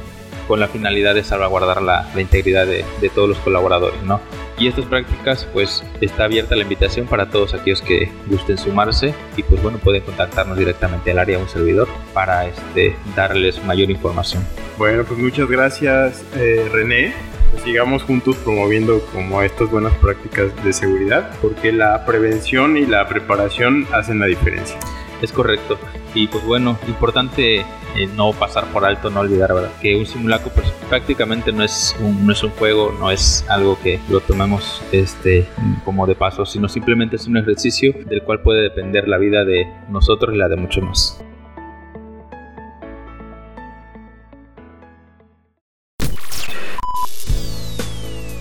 con 0.46 0.60
la 0.60 0.68
finalidad 0.68 1.14
de 1.14 1.22
salvaguardar 1.22 1.82
la, 1.82 2.08
integridad 2.16 2.66
de, 2.66 2.84
todos 3.14 3.28
los 3.28 3.38
colaboradores, 3.38 4.02
¿no? 4.02 4.20
Y 4.58 4.66
estas 4.66 4.86
prácticas 4.86 5.46
pues 5.52 5.84
está 6.00 6.24
abierta 6.24 6.56
la 6.56 6.62
invitación 6.62 7.06
para 7.06 7.30
todos 7.30 7.54
aquellos 7.54 7.80
que 7.80 8.10
gusten 8.26 8.58
sumarse 8.58 9.14
y 9.36 9.44
pues 9.44 9.62
bueno 9.62 9.78
pueden 9.78 10.02
contactarnos 10.02 10.58
directamente 10.58 11.12
al 11.12 11.20
área 11.20 11.36
de 11.36 11.44
un 11.44 11.48
servidor 11.48 11.86
para 12.12 12.46
este, 12.46 12.96
darles 13.14 13.62
mayor 13.64 13.88
información. 13.90 14.44
Bueno 14.76 15.04
pues 15.04 15.20
muchas 15.20 15.48
gracias 15.48 16.24
eh, 16.34 16.68
René 16.72 17.37
sigamos 17.58 18.02
juntos 18.02 18.36
promoviendo 18.36 19.00
como 19.12 19.42
estas 19.42 19.70
buenas 19.70 19.94
prácticas 19.96 20.52
de 20.64 20.72
seguridad, 20.72 21.30
porque 21.40 21.72
la 21.72 22.04
prevención 22.04 22.76
y 22.76 22.86
la 22.86 23.06
preparación 23.08 23.86
hacen 23.92 24.18
la 24.18 24.26
diferencia. 24.26 24.78
Es 25.22 25.32
correcto. 25.32 25.78
Y 26.14 26.28
pues 26.28 26.44
bueno, 26.44 26.78
importante 26.86 27.64
eh, 27.96 28.06
no 28.14 28.32
pasar 28.32 28.66
por 28.66 28.84
alto, 28.84 29.10
no 29.10 29.20
olvidar, 29.20 29.52
¿verdad? 29.52 29.72
Que 29.80 29.96
un 29.96 30.06
simulacro 30.06 30.50
pues, 30.54 30.70
prácticamente 30.88 31.52
no 31.52 31.64
es, 31.64 31.96
un, 32.00 32.26
no 32.26 32.32
es 32.32 32.42
un 32.42 32.50
juego, 32.50 32.94
no 32.98 33.10
es 33.10 33.44
algo 33.48 33.78
que 33.82 33.98
lo 34.08 34.20
tomemos 34.20 34.82
este, 34.92 35.46
como 35.84 36.06
de 36.06 36.14
paso, 36.14 36.46
sino 36.46 36.68
simplemente 36.68 37.16
es 37.16 37.26
un 37.26 37.36
ejercicio 37.36 37.92
del 38.06 38.22
cual 38.22 38.40
puede 38.40 38.62
depender 38.62 39.08
la 39.08 39.18
vida 39.18 39.44
de 39.44 39.66
nosotros 39.88 40.34
y 40.34 40.38
la 40.38 40.48
de 40.48 40.56
muchos 40.56 40.84
más. 40.84 41.27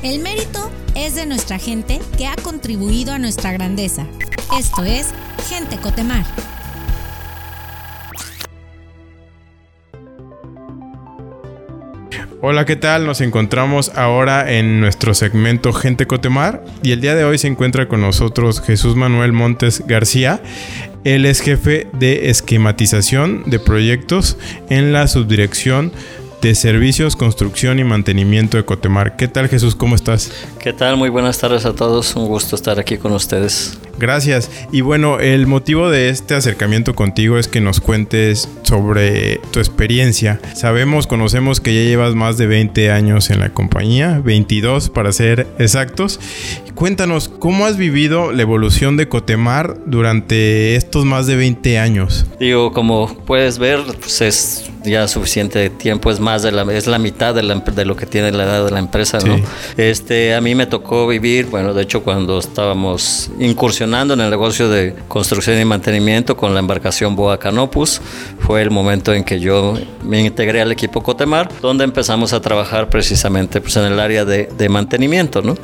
El 0.03 0.19
mérito 0.19 0.71
es 0.93 1.15
de 1.15 1.25
nuestra 1.25 1.57
gente 1.57 1.99
que 2.19 2.27
ha 2.27 2.35
contribuido 2.35 3.13
a 3.13 3.19
nuestra 3.19 3.51
grandeza. 3.51 4.05
Esto 4.55 4.83
es 4.83 5.07
Gente 5.49 5.77
Cotemar. 5.77 6.23
Hola, 12.43 12.65
¿qué 12.65 12.75
tal? 12.75 13.07
Nos 13.07 13.21
encontramos 13.21 13.91
ahora 13.95 14.53
en 14.53 14.79
nuestro 14.79 15.15
segmento 15.15 15.73
Gente 15.73 16.05
Cotemar 16.05 16.63
y 16.83 16.91
el 16.91 17.01
día 17.01 17.15
de 17.15 17.25
hoy 17.25 17.39
se 17.39 17.47
encuentra 17.47 17.87
con 17.87 17.99
nosotros 18.01 18.61
Jesús 18.61 18.95
Manuel 18.95 19.33
Montes 19.33 19.83
García. 19.87 20.43
Él 21.05 21.25
es 21.25 21.41
jefe 21.41 21.87
de 21.93 22.29
esquematización 22.29 23.49
de 23.49 23.57
proyectos 23.57 24.37
en 24.69 24.93
la 24.93 25.07
subdirección 25.07 25.91
de 26.41 26.55
Servicios, 26.55 27.15
Construcción 27.15 27.79
y 27.79 27.83
Mantenimiento 27.83 28.57
de 28.57 28.65
Cotemar. 28.65 29.15
¿Qué 29.15 29.27
tal 29.27 29.49
Jesús? 29.49 29.75
¿Cómo 29.75 29.95
estás? 29.95 30.31
¿Qué 30.59 30.73
tal? 30.73 30.97
Muy 30.97 31.09
buenas 31.09 31.39
tardes 31.39 31.65
a 31.65 31.73
todos. 31.73 32.15
Un 32.15 32.27
gusto 32.27 32.55
estar 32.55 32.79
aquí 32.79 32.97
con 32.97 33.11
ustedes. 33.13 33.77
Gracias. 33.97 34.51
Y 34.71 34.81
bueno, 34.81 35.19
el 35.19 35.47
motivo 35.47 35.89
de 35.89 36.09
este 36.09 36.35
acercamiento 36.35 36.93
contigo 36.93 37.37
es 37.39 37.47
que 37.47 37.61
nos 37.61 37.79
cuentes 37.79 38.47
sobre 38.61 39.37
tu 39.51 39.59
experiencia. 39.59 40.39
Sabemos, 40.53 41.07
conocemos 41.07 41.59
que 41.59 41.73
ya 41.73 41.81
llevas 41.81 42.13
más 42.13 42.37
de 42.37 42.45
20 42.45 42.91
años 42.91 43.31
en 43.31 43.39
la 43.39 43.49
compañía, 43.49 44.21
22 44.23 44.89
para 44.89 45.11
ser 45.11 45.47
exactos. 45.57 46.19
Cuéntanos, 46.75 47.27
¿cómo 47.27 47.65
has 47.65 47.77
vivido 47.77 48.31
la 48.31 48.43
evolución 48.43 48.97
de 48.97 49.09
Cotemar 49.09 49.77
durante 49.87 50.75
estos 50.75 51.05
más 51.05 51.25
de 51.25 51.35
20 51.35 51.79
años? 51.79 52.27
Digo, 52.39 52.71
como 52.71 53.17
puedes 53.25 53.57
ver, 53.57 53.79
pues 53.99 54.21
es 54.21 54.69
ya 54.87 55.07
suficiente 55.07 55.69
tiempo, 55.69 56.11
es 56.11 56.19
más 56.19 56.43
de 56.43 56.51
la, 56.51 56.63
es 56.73 56.87
la 56.87 56.99
mitad 56.99 57.35
de, 57.35 57.43
la, 57.43 57.55
de 57.55 57.85
lo 57.85 57.95
que 57.95 58.05
tiene 58.05 58.31
la 58.31 58.43
edad 58.43 58.65
de 58.65 58.71
la 58.71 58.79
empresa, 58.79 59.19
¿no? 59.19 59.37
Este, 59.77 60.33
a 60.33 60.41
mí 60.41 60.55
me 60.55 60.65
tocó 60.65 61.07
vivir, 61.07 61.47
bueno, 61.47 61.73
de 61.73 61.83
hecho 61.83 62.03
cuando 62.03 62.39
estábamos 62.39 63.29
incursionando 63.39 64.13
en 64.13 64.21
el 64.21 64.29
negocio 64.29 64.69
de 64.69 64.95
construcción 65.07 65.59
y 65.59 65.65
mantenimiento 65.65 66.37
con 66.37 66.53
la 66.53 66.59
embarcación 66.59 67.15
Boa 67.15 67.39
Canopus, 67.39 68.01
fue 68.39 68.61
el 68.61 68.71
momento 68.71 69.13
en 69.13 69.23
que 69.23 69.39
yo 69.39 69.75
me 70.03 70.21
integré 70.21 70.61
al 70.61 70.71
equipo 70.71 71.01
Cotemar, 71.03 71.49
donde 71.61 71.83
empezamos 71.83 72.33
a 72.33 72.41
trabajar 72.41 72.89
precisamente 72.89 73.61
pues, 73.61 73.75
en 73.77 73.85
el 73.85 73.99
área 73.99 74.25
de, 74.25 74.49
de 74.57 74.69
mantenimiento, 74.69 75.41
¿no? 75.41 75.55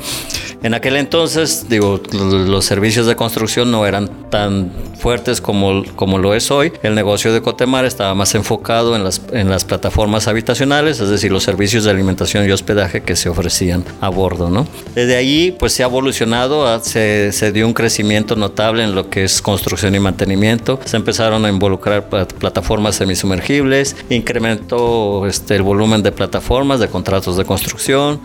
En 0.64 0.74
aquel 0.74 0.96
entonces, 0.96 1.68
digo, 1.68 2.02
los 2.14 2.64
servicios 2.64 3.06
de 3.06 3.18
construcción 3.18 3.70
no 3.70 3.86
eran 3.86 4.30
tan 4.30 4.72
fuertes 4.98 5.42
como, 5.42 5.84
como 5.98 6.18
lo 6.18 6.34
es 6.34 6.52
hoy. 6.52 6.72
El 6.82 6.96
negocio 6.96 7.34
de 7.34 7.42
Cotemar 7.42 7.84
estaba 7.84 8.16
más 8.16 8.34
enfocado 8.34 8.96
en 8.96 9.04
las, 9.04 9.13
en 9.32 9.50
las 9.50 9.66
plataformas 9.66 10.28
habitacionales, 10.28 11.00
es 11.00 11.10
decir, 11.10 11.32
los 11.32 11.44
servicios 11.44 11.84
de 11.84 11.92
alimentación 11.92 12.48
y 12.48 12.52
hospedaje 12.52 13.02
que 13.02 13.16
se 13.16 13.30
ofrecían 13.30 13.84
a 14.02 14.10
bordo, 14.10 14.50
¿no? 14.50 14.68
Desde 14.96 15.16
ahí, 15.16 15.56
pues 15.58 15.74
se 15.74 15.84
ha 15.84 15.88
evolucionado, 15.88 16.80
se, 16.82 17.32
se 17.32 17.52
dio 17.52 17.68
un 17.68 17.74
crecimiento 17.74 18.36
notable 18.36 18.84
en 18.84 18.96
lo 18.96 19.10
que 19.10 19.24
es 19.24 19.42
construcción 19.42 19.96
y 19.96 20.00
mantenimiento. 20.00 20.80
Se 20.86 20.98
empezaron 20.98 21.46
a 21.46 21.50
involucrar 21.50 22.10
plataformas 22.10 22.96
semisumergibles, 22.96 23.96
incrementó 24.10 25.26
este, 25.28 25.56
el 25.56 25.64
volumen 25.64 26.04
de 26.04 26.12
plataformas, 26.12 26.80
de 26.80 26.88
contratos 26.88 27.38
de 27.38 27.46
construcción, 27.46 28.22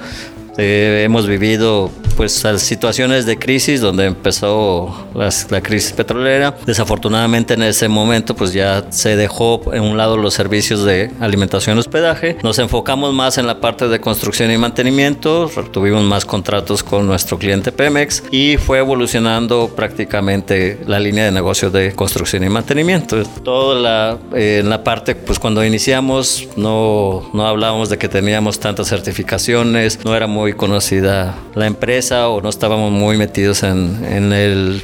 eh, 0.58 1.02
hemos 1.04 1.26
vivido 1.26 1.90
pues 2.18 2.44
situaciones 2.56 3.26
de 3.26 3.38
crisis 3.38 3.80
donde 3.80 4.06
empezó 4.06 5.06
la 5.14 5.60
crisis 5.60 5.92
petrolera. 5.92 6.56
Desafortunadamente 6.66 7.54
en 7.54 7.62
ese 7.62 7.86
momento 7.86 8.34
pues 8.34 8.52
ya 8.52 8.86
se 8.90 9.14
dejó 9.14 9.72
en 9.72 9.84
un 9.84 9.96
lado 9.96 10.16
los 10.16 10.34
servicios 10.34 10.84
de 10.84 11.12
alimentación 11.20 11.76
y 11.76 11.80
hospedaje. 11.80 12.36
Nos 12.42 12.58
enfocamos 12.58 13.14
más 13.14 13.38
en 13.38 13.46
la 13.46 13.60
parte 13.60 13.86
de 13.86 14.00
construcción 14.00 14.50
y 14.50 14.58
mantenimiento. 14.58 15.48
Tuvimos 15.70 16.02
más 16.02 16.24
contratos 16.24 16.82
con 16.82 17.06
nuestro 17.06 17.38
cliente 17.38 17.70
Pemex 17.70 18.24
y 18.32 18.56
fue 18.56 18.80
evolucionando 18.80 19.70
prácticamente 19.76 20.80
la 20.88 20.98
línea 20.98 21.24
de 21.24 21.30
negocio 21.30 21.70
de 21.70 21.92
construcción 21.92 22.42
y 22.42 22.48
mantenimiento. 22.48 23.22
Toda 23.44 23.76
la, 23.76 24.18
eh, 24.34 24.58
en 24.58 24.70
la 24.70 24.82
parte 24.82 25.14
pues 25.14 25.38
cuando 25.38 25.64
iniciamos 25.64 26.48
no, 26.56 27.30
no 27.32 27.46
hablábamos 27.46 27.90
de 27.90 27.98
que 27.98 28.08
teníamos 28.08 28.58
tantas 28.58 28.88
certificaciones, 28.88 30.00
no 30.04 30.16
era 30.16 30.26
muy 30.26 30.47
conocida 30.54 31.36
la 31.54 31.66
empresa 31.66 32.28
o 32.28 32.40
no 32.40 32.48
estábamos 32.48 32.92
muy 32.92 33.16
metidos 33.16 33.62
en, 33.62 34.04
en 34.04 34.32
el 34.32 34.82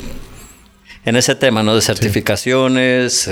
en 1.04 1.16
ese 1.16 1.34
tema, 1.34 1.62
¿no? 1.62 1.74
De 1.74 1.80
certificaciones 1.80 3.30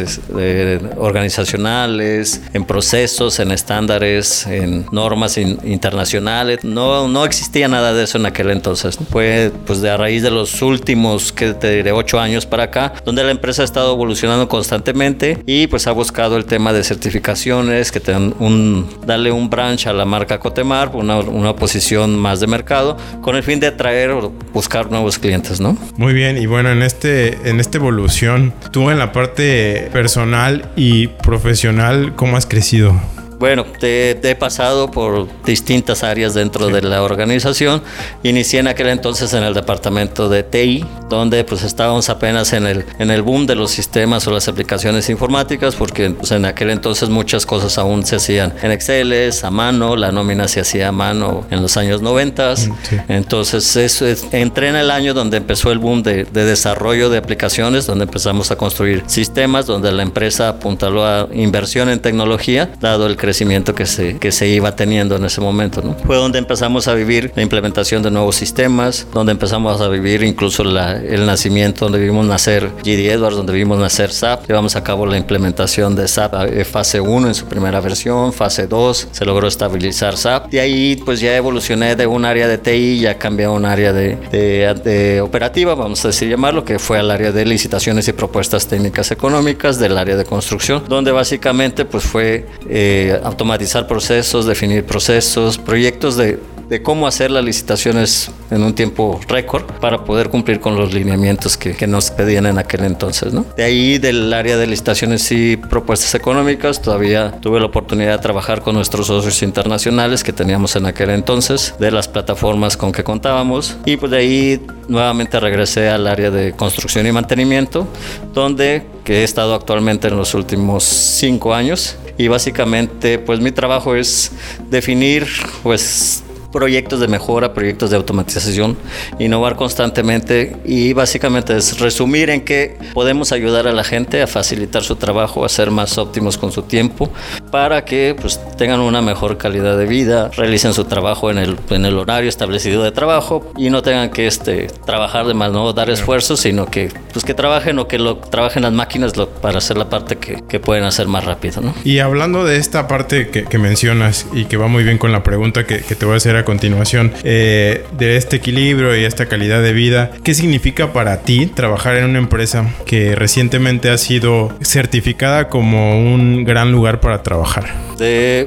organizacionales, 0.97 2.43
en 2.52 2.64
procesos, 2.64 3.38
en 3.38 3.50
estándares, 3.50 4.47
en 4.47 4.87
normas 4.93 5.38
internacionales. 5.38 6.61
No, 6.62 7.09
no 7.09 7.25
existía 7.25 7.69
nada 7.69 7.93
de 7.93 8.05
eso 8.05 8.19
en 8.19 8.26
aquel 8.26 8.50
entonces. 8.50 8.99
Fue 9.11 9.50
pues 9.67 9.81
de 9.81 9.91
a 9.91 9.97
raíz 9.97 10.23
de 10.23 10.31
los 10.31 10.61
últimos, 10.62 11.33
que 11.33 11.55
te 11.55 11.76
diré, 11.76 11.93
ocho 11.93 12.21
años 12.21 12.47
para 12.47 12.64
acá, 12.64 12.93
donde 13.05 13.25
la 13.25 13.31
empresa 13.31 13.62
ha 13.62 13.64
estado 13.64 13.93
evolucionando 13.93 14.49
constantemente 14.49 15.38
y 15.47 15.67
pues 15.67 15.87
ha 15.87 15.93
buscado 15.93 16.37
el 16.37 16.45
tema 16.45 16.73
de 16.73 16.85
certificaciones, 16.85 17.91
que 17.91 18.00
tengan 18.00 18.35
un, 18.38 18.88
darle 19.07 19.33
un 19.33 19.49
branch 19.49 19.87
a 19.87 19.93
la 19.93 20.05
marca 20.05 20.38
Cotemar, 20.38 20.91
una, 20.95 21.21
una 21.21 21.57
posición 21.57 22.19
más 22.19 22.41
de 22.41 22.47
mercado, 22.47 22.97
con 23.23 23.37
el 23.37 23.43
fin 23.43 23.61
de 23.61 23.69
atraer 23.69 24.11
o 24.11 24.33
buscar 24.52 24.91
nuevos 24.91 25.19
clientes, 25.19 25.61
¿no? 25.61 25.76
Muy 25.97 26.12
bien, 26.12 26.37
y 26.37 26.47
bueno, 26.47 26.71
en 26.71 26.83
este, 26.83 27.38
en 27.49 27.62
esta 27.62 27.78
evolución, 27.78 28.52
tú 28.71 28.90
en 28.90 28.99
la 28.99 29.12
parte 29.12 29.88
personal 29.92 30.69
y 30.76 31.07
profesional, 31.07 32.14
¿cómo 32.14 32.37
has 32.37 32.45
crecido? 32.45 33.00
Bueno, 33.42 33.64
te, 33.64 34.12
he 34.22 34.37
pasado 34.37 34.88
por 34.92 35.26
distintas 35.42 36.04
áreas 36.04 36.32
dentro 36.32 36.68
de 36.68 36.80
la 36.80 37.02
organización. 37.02 37.82
Inicié 38.22 38.61
en 38.61 38.68
aquel 38.68 38.87
entonces 38.90 39.34
en 39.34 39.42
el 39.42 39.52
departamento 39.52 40.28
de 40.28 40.44
TI, 40.44 40.84
donde 41.11 41.42
pues 41.42 41.64
estábamos 41.64 42.08
apenas 42.08 42.52
en 42.52 42.68
el, 42.68 42.84
en 43.00 43.11
el 43.11 43.22
boom 43.22 43.46
de 43.46 43.56
los 43.56 43.72
sistemas 43.72 44.28
o 44.28 44.30
las 44.30 44.46
aplicaciones 44.46 45.11
informáticas, 45.11 45.75
porque 45.75 46.11
pues, 46.11 46.30
en 46.30 46.44
aquel 46.44 46.70
entonces 46.70 47.08
muchas 47.08 47.44
cosas 47.44 47.78
aún 47.78 48.06
se 48.06 48.14
hacían 48.14 48.54
en 48.62 48.70
Excel, 48.70 49.12
a 49.42 49.50
mano, 49.50 49.96
la 49.96 50.12
nómina 50.12 50.46
se 50.46 50.61
hacía 50.61 50.87
a 50.87 50.92
mano 50.92 51.44
en 51.50 51.62
los 51.62 51.76
años 51.76 52.00
90. 52.00 52.54
Mm, 52.54 53.12
entonces 53.12 53.75
eso 53.75 54.06
entré 54.30 54.68
en 54.68 54.76
el 54.76 54.88
año 54.88 55.14
donde 55.14 55.38
empezó 55.38 55.72
el 55.72 55.80
boom 55.80 56.04
de, 56.04 56.26
de 56.26 56.44
desarrollo 56.44 57.11
de 57.11 57.18
aplicaciones, 57.18 57.88
donde 57.88 58.04
empezamos 58.04 58.52
a 58.52 58.56
construir 58.56 59.02
sistemas, 59.08 59.66
donde 59.66 59.90
la 59.90 60.04
empresa 60.04 60.49
apuntaló 60.49 61.04
a 61.04 61.26
inversión 61.32 61.88
en 61.88 61.99
tecnología, 61.99 62.70
dado 62.80 63.08
el 63.08 63.16
crecimiento 63.16 63.32
crecimiento 63.33 63.75
que 63.75 63.87
se, 63.87 64.19
que 64.19 64.31
se 64.31 64.47
iba 64.47 64.77
teniendo 64.77 65.17
en 65.17 65.25
ese 65.25 65.41
momento. 65.41 65.81
¿no? 65.81 65.97
Fue 66.05 66.17
donde 66.17 66.39
empezamos 66.39 66.87
a 66.87 66.93
vivir 66.93 67.33
la 67.35 67.43
implementación 67.43 68.03
de 68.03 68.11
nuevos 68.11 68.37
sistemas, 68.37 69.07
donde 69.15 69.33
empezamos 69.33 69.81
a 69.81 69.89
vivir 69.89 70.23
incluso 70.23 70.65
la, 70.65 70.97
el 70.97 71.25
nacimiento, 71.25 71.87
donde 71.87 71.99
vimos 71.99 72.27
nacer 72.27 72.69
GD 72.85 73.11
Edwards, 73.11 73.35
donde 73.35 73.55
vimos 73.55 73.79
nacer 73.79 74.12
SAP. 74.12 74.49
Llevamos 74.49 74.77
a 74.77 74.85
cabo 74.85 75.07
la 75.07 75.17
implementación 75.17 75.97
de 75.97 76.09
SAP 76.09 76.35
eh, 76.51 76.65
fase 76.67 77.01
1 77.01 77.29
en 77.29 77.35
su 77.35 77.47
primera 77.47 77.81
versión, 77.81 78.35
fase 78.35 78.67
2, 78.67 79.09
se 79.12 79.25
logró 79.25 79.49
estabilizar 79.49 80.19
SAP. 80.19 80.51
De 80.51 80.61
ahí 80.61 80.97
pues 81.03 81.21
ya 81.21 81.35
evolucioné 81.35 81.97
de 81.97 82.07
un 82.07 82.27
área 82.27 82.47
de 82.49 82.59
TI, 82.59 83.01
ya 83.01 83.17
cambié 83.17 83.47
a 83.47 83.51
un 83.51 83.65
área 83.65 83.95
de, 83.95 84.17
de, 84.31 84.75
de 84.85 85.23
operativa, 85.23 85.75
vamos 85.75 86.05
a 86.05 86.09
decir 86.09 86.29
llamarlo, 86.29 86.67
que 86.67 86.79
fue 86.79 86.99
al 86.99 87.11
área 87.11 87.33
de 87.33 87.47
licitaciones 87.47 88.07
y 88.09 88.12
propuestas 88.12 88.67
técnicas 88.67 89.11
económicas 89.11 89.79
del 89.79 89.97
área 89.97 90.17
de 90.17 90.27
construcción, 90.27 90.85
donde 90.87 91.12
básicamente 91.12 91.87
pues 91.87 92.05
fue 92.05 92.45
eh, 92.69 93.19
automatizar 93.25 93.87
procesos, 93.87 94.47
definir 94.47 94.85
procesos, 94.85 95.57
proyectos 95.59 96.17
de, 96.17 96.38
de 96.73 96.81
cómo 96.81 97.07
hacer 97.07 97.31
las 97.31 97.45
licitaciones 97.45 98.31
en 98.50 98.62
un 98.62 98.75
tiempo 98.75 99.21
récord 99.29 99.64
para 99.79 100.05
poder 100.05 100.31
cumplir 100.31 100.59
con 100.59 100.75
los 100.75 100.95
lineamientos 100.95 101.59
que, 101.59 101.76
que 101.76 101.87
nos 101.87 102.11
pedían 102.11 102.47
en 102.47 102.57
aquel 102.57 102.85
entonces. 102.85 103.35
¿no? 103.35 103.45
De 103.59 103.62
ahí 103.62 103.99
del 103.99 104.33
área 104.33 104.57
de 104.57 104.67
licitaciones 104.67 105.31
y 105.33 105.59
propuestas 105.59 106.14
económicas, 106.14 106.81
todavía 106.81 107.31
tuve 107.43 107.61
la 107.61 107.67
oportunidad 107.67 108.12
de 108.12 108.23
trabajar 108.23 108.62
con 108.62 108.75
nuestros 108.75 109.09
socios 109.09 109.43
internacionales 109.43 110.25
que 110.25 110.33
teníamos 110.33 110.75
en 110.75 110.87
aquel 110.87 111.11
entonces, 111.11 111.75
de 111.79 111.91
las 111.91 112.09
plataformas 112.09 112.79
con 112.79 112.91
que 112.91 113.05
contábamos 113.05 113.76
y 113.85 113.99
pues 113.99 114.11
de 114.11 114.17
ahí 114.17 114.67
nuevamente 114.88 115.38
regresé 115.41 115.91
al 115.91 116.07
área 116.07 116.31
de 116.31 116.55
construcción 116.55 117.07
y 117.07 117.12
mantenimiento, 117.12 117.87
donde 118.33 118.87
que 119.05 119.21
he 119.21 119.25
estado 119.25 119.55
actualmente 119.55 120.09
en 120.09 120.17
los 120.17 120.33
últimos 120.33 120.85
cinco 120.85 121.52
años 121.52 121.97
y 122.17 122.29
básicamente 122.29 123.19
pues 123.19 123.41
mi 123.41 123.52
trabajo 123.52 123.95
es 123.95 124.33
definir 124.71 125.26
pues 125.62 126.23
proyectos 126.52 127.00
de 127.00 127.09
mejora, 127.09 127.54
proyectos 127.54 127.90
de 127.90 127.97
automatización, 127.97 128.76
innovar 129.18 129.56
constantemente 129.56 130.56
y 130.64 130.92
básicamente 130.92 131.56
es 131.56 131.80
resumir 131.80 132.30
en 132.30 132.42
que 132.42 132.76
podemos 132.92 133.32
ayudar 133.32 133.66
a 133.66 133.73
la 133.73 133.85
gente 133.85 134.23
a 134.23 134.26
facilitar 134.26 134.82
su 134.82 134.97
trabajo, 134.97 135.44
a 135.44 135.49
ser 135.49 135.71
más 135.71 135.99
óptimos 135.99 136.38
con 136.38 136.52
su 136.52 136.62
tiempo, 136.62 137.11
para 137.50 137.85
que 137.85 138.14
pues, 138.21 138.40
tengan 138.56 138.80
una 138.80 139.02
mejor 139.02 139.38
calidad 139.38 139.76
de 139.76 139.87
vida, 139.87 140.30
realicen 140.37 140.73
su 140.75 140.85
trabajo 140.85 141.30
en 141.30 141.38
el, 141.38 141.56
en 141.71 141.85
el 141.85 141.99
horario 141.99 142.28
establecido 142.28 142.82
de 142.82 142.92
trabajo 142.92 143.50
y 143.56 143.71
no 143.71 143.82
tengan 143.82 144.11
que 144.11 144.26
este, 144.26 144.68
trabajar 144.87 145.26
de 145.26 145.35
más, 145.35 145.52
no 145.52 145.73
dar 145.73 145.90
esfuerzos, 145.90 146.40
sino 146.40 146.66
que, 146.66 146.90
pues, 147.12 147.25
que 147.25 147.35
trabajen 147.35 147.78
o 147.78 147.88
que 147.88 147.99
lo, 147.99 148.16
trabajen 148.16 148.62
las 148.62 148.73
máquinas 148.73 149.16
lo, 149.16 149.28
para 149.28 149.59
hacer 149.59 149.78
la 149.78 149.88
parte 149.88 150.16
que, 150.16 150.42
que, 150.49 150.61
pueden 150.61 150.85
hacer 150.85 151.09
más 151.09 151.25
rápido. 151.25 151.61
¿no? 151.61 151.75
Y 151.85 151.99
hablando 151.99 152.44
de 152.44 152.56
esta 152.56 152.87
parte 152.87 153.28
que, 153.28 153.44
que 153.44 153.59
mencionas 153.59 154.26
y 154.32 154.44
que 154.44 154.56
va 154.56 154.68
muy 154.68 154.85
bien 154.85 154.99
con 154.99 155.12
la 155.12 155.23
pregunta 155.23 155.66
que, 155.66 155.80
que 155.80 155.94
te 155.94 156.04
voy 156.04 156.14
a 156.14 156.16
hacer 156.18 156.37
continuación 156.44 157.12
eh, 157.25 157.84
de 157.96 158.16
este 158.16 158.37
equilibrio 158.37 158.96
y 158.96 159.04
esta 159.04 159.26
calidad 159.26 159.62
de 159.62 159.72
vida. 159.72 160.11
¿Qué 160.22 160.34
significa 160.34 160.92
para 160.92 161.22
ti 161.22 161.46
trabajar 161.46 161.96
en 161.96 162.04
una 162.04 162.18
empresa 162.18 162.66
que 162.87 163.14
recientemente 163.14 163.90
ha 163.90 163.99
sido 163.99 164.56
certificada 164.62 165.49
como 165.49 165.99
un 165.99 166.44
gran 166.44 166.72
lugar 166.72 167.00
para 167.00 167.22
trabajar? 167.22 167.91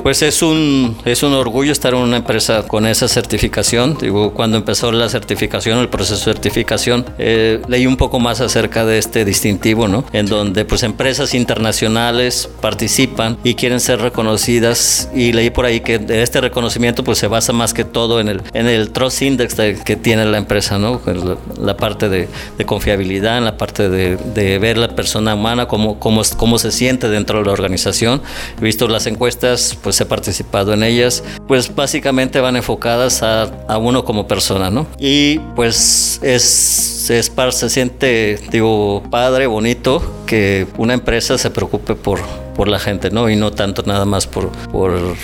Pues 0.02 0.22
es 0.22 0.42
un, 0.42 0.98
es 1.06 1.24
un 1.24 1.34
orgullo 1.34 1.72
estar 1.72 1.94
en 1.94 2.00
una 2.00 2.18
empresa 2.18 2.64
con 2.68 2.86
esa 2.86 3.08
certificación. 3.08 3.98
Digo, 4.00 4.34
cuando 4.34 4.58
empezó 4.58 4.92
la 4.92 5.10
certificación, 5.10 5.80
el 5.80 5.90
proceso 5.90 6.30
de 6.30 6.34
certificación, 6.34 7.06
eh, 7.18 7.62
leí 7.68 7.88
un 7.88 7.98
poco 7.98 8.20
más 8.20 8.42
acerca 8.42 8.86
de 8.86 8.98
este 8.98 9.26
distintivo, 9.26 9.88
¿no? 9.88 10.06
En 10.14 10.26
donde 10.28 10.66
pues 10.66 10.84
empresas 10.84 11.34
internacionales 11.34 12.50
participan 12.62 13.38
y 13.44 13.56
quieren 13.56 13.80
ser 13.80 14.02
reconocidas 14.02 15.10
y 15.14 15.34
leí 15.34 15.50
por 15.50 15.66
ahí 15.66 15.82
que 15.82 16.04
este 16.10 16.42
reconocimiento 16.42 17.04
pues 17.04 17.18
se 17.18 17.28
basa 17.28 17.54
más 17.54 17.74
que 17.74 17.84
todo 17.84 18.20
en 18.20 18.28
el, 18.30 18.42
en 18.54 18.68
el 18.68 18.92
Trust 18.92 19.22
Index 19.22 19.56
que 19.56 19.96
tiene 19.96 20.26
la 20.26 20.38
empresa, 20.38 20.78
¿no? 20.78 21.02
La, 21.06 21.38
la 21.60 21.78
parte 21.78 22.10
de, 22.10 22.28
de, 22.58 22.66
confiabilidad, 22.66 23.38
en 23.38 23.46
la 23.46 23.58
parte 23.58 23.90
de, 23.90 24.18
de, 24.18 24.60
ver 24.60 24.78
la 24.78 24.90
persona 24.90 25.36
humana, 25.36 25.68
cómo, 25.68 26.00
cómo, 26.00 26.22
cómo 26.38 26.58
se 26.58 26.72
siente 26.72 27.10
dentro 27.10 27.40
de 27.40 27.46
la 27.46 27.52
organización. 27.52 28.22
He 28.60 28.64
visto 28.64 28.88
las 28.88 29.08
encuestas, 29.08 29.45
pues 29.82 30.00
he 30.02 30.06
participado 30.06 30.74
en 30.74 30.84
ellas, 30.84 31.24
pues 31.48 31.74
básicamente 31.74 32.40
van 32.40 32.56
enfocadas 32.56 33.24
a, 33.24 33.44
a 33.68 33.78
uno 33.78 34.04
como 34.04 34.28
persona, 34.28 34.70
¿no? 34.70 34.88
Y 35.00 35.40
pues 35.56 36.20
es, 36.24 37.10
es 37.10 37.32
se 37.52 37.70
siente, 37.70 38.40
digo, 38.52 39.04
padre, 39.12 39.48
bonito 39.48 40.02
que 40.26 40.68
una 40.78 40.94
empresa 40.94 41.38
se 41.38 41.52
preocupe 41.52 41.96
por, 41.96 42.20
por 42.56 42.68
la 42.68 42.80
gente, 42.80 43.12
¿no? 43.12 43.30
Y 43.30 43.36
no 43.36 43.52
tanto 43.52 43.84
nada 43.86 44.06
más 44.06 44.28
por, 44.28 44.50
por 44.72 45.16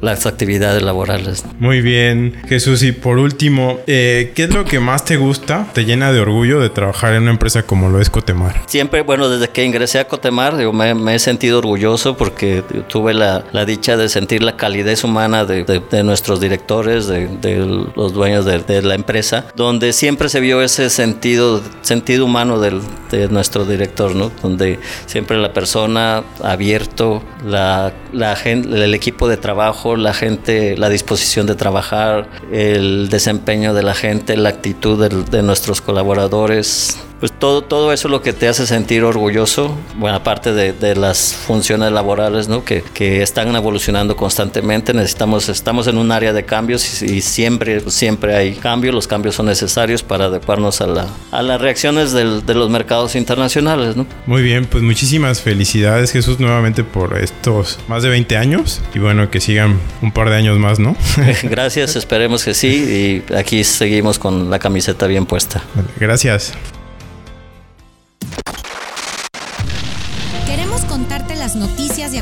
las 0.00 0.26
actividades 0.26 0.82
laborales. 0.82 1.44
Muy 1.58 1.80
bien, 1.80 2.34
Jesús. 2.48 2.82
Y 2.82 2.92
por 2.92 3.18
último, 3.18 3.80
eh, 3.86 4.32
¿qué 4.34 4.44
es 4.44 4.54
lo 4.54 4.64
que 4.64 4.80
más 4.80 5.04
te 5.04 5.16
gusta, 5.16 5.66
te 5.72 5.84
llena 5.84 6.12
de 6.12 6.20
orgullo 6.20 6.60
de 6.60 6.70
trabajar 6.70 7.14
en 7.14 7.22
una 7.22 7.32
empresa 7.32 7.64
como 7.64 7.88
lo 7.88 8.00
es 8.00 8.10
Cotemar? 8.10 8.62
Siempre, 8.66 9.02
bueno, 9.02 9.28
desde 9.28 9.48
que 9.48 9.64
ingresé 9.64 9.98
a 9.98 10.06
Cotemar, 10.06 10.56
digo, 10.56 10.72
me, 10.72 10.94
me, 10.94 11.14
he 11.14 11.18
sentido 11.18 11.58
orgulloso 11.58 12.16
porque 12.16 12.62
tuve 12.88 13.14
la, 13.14 13.44
la, 13.52 13.64
dicha 13.64 13.96
de 13.96 14.08
sentir 14.08 14.42
la 14.42 14.56
calidez 14.56 15.04
humana 15.04 15.44
de, 15.44 15.64
de, 15.64 15.80
de 15.90 16.04
nuestros 16.04 16.40
directores, 16.40 17.06
de, 17.06 17.26
de 17.26 17.56
los 17.94 18.12
dueños 18.12 18.44
de, 18.44 18.82
la 18.82 18.94
empresa, 18.94 19.46
donde 19.56 19.92
siempre 19.92 20.28
se 20.28 20.40
vio 20.40 20.62
ese 20.62 20.90
sentido, 20.90 21.60
sentido 21.82 22.24
humano 22.24 22.60
del, 22.60 22.80
de 23.10 23.28
nuestro 23.28 23.64
director, 23.64 24.14
¿no? 24.14 24.30
Donde 24.42 24.78
siempre 25.06 25.36
la 25.38 25.52
persona 25.52 26.22
abierto, 26.42 27.22
la, 27.44 27.92
la 28.12 28.34
el 28.44 28.94
equipo 28.94 29.28
de 29.28 29.36
trabajo, 29.36 29.87
la 29.96 30.12
gente, 30.12 30.76
la 30.76 30.88
disposición 30.88 31.46
de 31.46 31.54
trabajar, 31.54 32.28
el 32.52 33.08
desempeño 33.08 33.74
de 33.74 33.82
la 33.82 33.94
gente, 33.94 34.36
la 34.36 34.50
actitud 34.50 35.08
de, 35.08 35.42
nuestros 35.42 35.80
colaboradores, 35.80 36.98
pues 37.20 37.32
todo, 37.32 37.62
todo 37.62 37.92
eso 37.92 38.08
es 38.08 38.12
lo 38.12 38.22
que 38.22 38.32
te 38.32 38.48
hace 38.48 38.66
sentir 38.66 39.02
orgulloso, 39.02 39.76
bueno, 39.96 40.16
aparte 40.16 40.52
de, 40.52 40.72
de 40.72 40.94
las 40.94 41.34
funciones 41.34 41.90
laborales, 41.90 42.48
¿no? 42.48 42.64
Que, 42.64 42.82
que, 42.94 43.22
están 43.22 43.54
evolucionando 43.56 44.16
constantemente, 44.16 44.94
necesitamos, 44.94 45.48
estamos 45.48 45.88
en 45.88 45.98
un 45.98 46.12
área 46.12 46.32
de 46.32 46.44
cambios 46.44 47.02
y, 47.02 47.16
y, 47.16 47.20
siempre, 47.20 47.80
siempre 47.90 48.36
hay 48.36 48.54
cambios, 48.54 48.94
los 48.94 49.08
cambios 49.08 49.34
son 49.34 49.46
necesarios 49.46 50.02
para 50.02 50.26
adecuarnos 50.26 50.80
a, 50.80 50.86
la, 50.86 51.06
a 51.32 51.42
las 51.42 51.60
reacciones 51.60 52.12
del, 52.12 52.46
de 52.46 52.54
los 52.54 52.70
mercados 52.70 53.16
internacionales, 53.16 53.96
¿no? 53.96 54.06
Muy 54.26 54.42
bien, 54.42 54.66
pues 54.66 54.84
muchísimas 54.84 55.42
felicidades 55.42 56.12
Jesús 56.12 56.38
nuevamente 56.38 56.84
por 56.84 57.18
estos 57.18 57.78
más 57.88 58.02
de 58.02 58.10
20 58.10 58.36
años 58.36 58.80
y 58.94 59.00
bueno, 59.00 59.30
que 59.30 59.40
sigan 59.40 59.80
un 60.02 60.12
par 60.12 60.30
de 60.30 60.36
años 60.36 60.58
más, 60.58 60.78
¿no? 60.78 60.96
Gracias, 61.42 61.96
esperemos 61.96 62.44
que 62.44 62.54
sí 62.54 63.24
y 63.28 63.34
aquí 63.34 63.64
seguimos 63.64 64.18
con 64.18 64.50
la 64.50 64.58
camiseta 64.58 65.06
bien 65.06 65.26
puesta. 65.26 65.62
Gracias. 65.98 66.52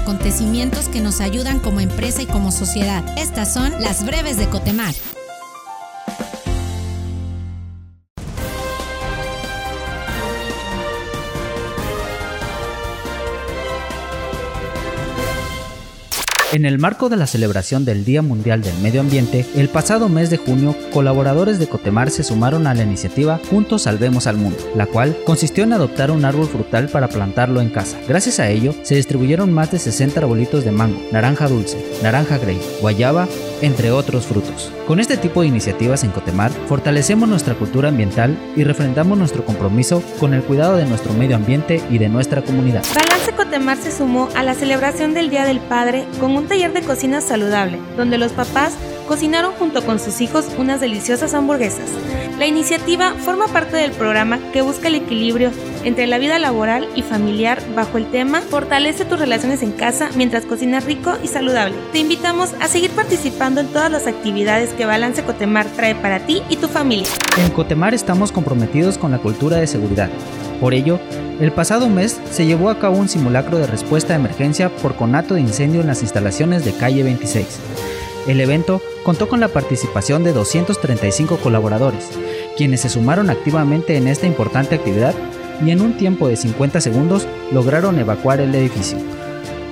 Acontecimientos 0.06 0.88
que 0.88 1.00
nos 1.00 1.20
ayudan 1.20 1.58
como 1.58 1.80
empresa 1.80 2.22
y 2.22 2.26
como 2.26 2.52
sociedad. 2.52 3.04
Estas 3.18 3.52
son 3.52 3.72
las 3.80 4.06
breves 4.06 4.36
de 4.36 4.48
Cotemar. 4.48 4.94
En 16.56 16.64
el 16.64 16.78
marco 16.78 17.10
de 17.10 17.18
la 17.18 17.26
celebración 17.26 17.84
del 17.84 18.06
Día 18.06 18.22
Mundial 18.22 18.62
del 18.62 18.78
Medio 18.78 19.02
Ambiente, 19.02 19.44
el 19.56 19.68
pasado 19.68 20.08
mes 20.08 20.30
de 20.30 20.38
junio, 20.38 20.74
colaboradores 20.90 21.58
de 21.58 21.66
Cotemar 21.66 22.08
se 22.10 22.22
sumaron 22.22 22.66
a 22.66 22.72
la 22.72 22.82
iniciativa 22.82 23.38
Juntos 23.50 23.82
Salvemos 23.82 24.26
al 24.26 24.38
Mundo, 24.38 24.56
la 24.74 24.86
cual 24.86 25.14
consistió 25.26 25.64
en 25.64 25.74
adoptar 25.74 26.10
un 26.10 26.24
árbol 26.24 26.46
frutal 26.46 26.88
para 26.88 27.08
plantarlo 27.08 27.60
en 27.60 27.68
casa. 27.68 27.98
Gracias 28.08 28.40
a 28.40 28.48
ello, 28.48 28.74
se 28.84 28.94
distribuyeron 28.94 29.52
más 29.52 29.70
de 29.70 29.78
60 29.78 30.18
arbolitos 30.18 30.64
de 30.64 30.72
mango, 30.72 30.98
naranja 31.12 31.46
dulce, 31.46 31.76
naranja 32.02 32.38
grey, 32.38 32.58
guayaba, 32.80 33.28
entre 33.60 33.90
otros 33.90 34.24
frutos. 34.24 34.72
Con 34.86 34.98
este 34.98 35.18
tipo 35.18 35.42
de 35.42 35.48
iniciativas 35.48 36.04
en 36.04 36.10
Cotemar, 36.10 36.52
fortalecemos 36.68 37.28
nuestra 37.28 37.52
cultura 37.52 37.90
ambiental 37.90 38.34
y 38.56 38.64
refrendamos 38.64 39.18
nuestro 39.18 39.44
compromiso 39.44 40.02
con 40.18 40.32
el 40.32 40.42
cuidado 40.42 40.78
de 40.78 40.86
nuestro 40.86 41.12
medio 41.12 41.36
ambiente 41.36 41.82
y 41.90 41.98
de 41.98 42.08
nuestra 42.08 42.40
comunidad. 42.40 42.82
Se 43.82 43.90
sumó 43.92 44.28
a 44.34 44.42
la 44.42 44.54
celebración 44.54 45.14
del 45.14 45.30
Día 45.30 45.44
del 45.44 45.60
Padre 45.60 46.04
con 46.18 46.36
un 46.36 46.46
taller 46.46 46.72
de 46.72 46.82
cocina 46.82 47.20
saludable, 47.20 47.78
donde 47.96 48.18
los 48.18 48.32
papás 48.32 48.74
cocinaron 49.06 49.52
junto 49.52 49.84
con 49.84 50.00
sus 50.00 50.20
hijos 50.20 50.46
unas 50.58 50.80
deliciosas 50.80 51.32
hamburguesas. 51.34 51.88
La 52.38 52.46
iniciativa 52.46 53.14
forma 53.14 53.46
parte 53.48 53.76
del 53.76 53.92
programa 53.92 54.40
que 54.52 54.62
busca 54.62 54.88
el 54.88 54.96
equilibrio 54.96 55.50
entre 55.84 56.06
la 56.06 56.18
vida 56.18 56.38
laboral 56.38 56.88
y 56.96 57.02
familiar 57.02 57.62
bajo 57.74 57.98
el 57.98 58.10
tema 58.10 58.40
Fortalece 58.40 59.04
tus 59.04 59.18
relaciones 59.18 59.62
en 59.62 59.72
casa 59.72 60.10
mientras 60.16 60.44
cocinas 60.44 60.84
rico 60.84 61.16
y 61.22 61.28
saludable. 61.28 61.76
Te 61.92 61.98
invitamos 61.98 62.54
a 62.60 62.68
seguir 62.68 62.90
participando 62.90 63.60
en 63.60 63.68
todas 63.68 63.90
las 63.90 64.06
actividades 64.06 64.70
que 64.74 64.86
Balance 64.86 65.22
Cotemar 65.22 65.66
trae 65.66 65.94
para 65.94 66.20
ti 66.20 66.42
y 66.48 66.56
tu 66.56 66.68
familia. 66.68 67.08
En 67.38 67.50
Cotemar 67.50 67.94
estamos 67.94 68.32
comprometidos 68.32 68.98
con 68.98 69.12
la 69.12 69.18
cultura 69.18 69.58
de 69.58 69.66
seguridad. 69.66 70.10
Por 70.60 70.74
ello, 70.74 70.98
el 71.40 71.52
pasado 71.52 71.88
mes 71.88 72.18
se 72.30 72.46
llevó 72.46 72.70
a 72.70 72.78
cabo 72.78 72.96
un 72.96 73.08
simulacro 73.08 73.58
de 73.58 73.66
respuesta 73.66 74.14
a 74.14 74.16
emergencia 74.16 74.74
por 74.76 74.96
conato 74.96 75.34
de 75.34 75.42
incendio 75.42 75.82
en 75.82 75.86
las 75.86 76.02
instalaciones 76.02 76.64
de 76.64 76.72
calle 76.72 77.02
26. 77.02 77.46
El 78.26 78.40
evento 78.40 78.80
contó 79.04 79.28
con 79.28 79.38
la 79.38 79.48
participación 79.48 80.24
de 80.24 80.32
235 80.32 81.36
colaboradores, 81.36 82.08
quienes 82.56 82.80
se 82.80 82.88
sumaron 82.88 83.30
activamente 83.30 83.96
en 83.96 84.08
esta 84.08 84.26
importante 84.26 84.74
actividad 84.74 85.14
y 85.64 85.70
en 85.70 85.80
un 85.80 85.96
tiempo 85.96 86.26
de 86.26 86.36
50 86.36 86.80
segundos 86.80 87.26
lograron 87.52 87.98
evacuar 87.98 88.40
el 88.40 88.54
edificio. 88.54 88.98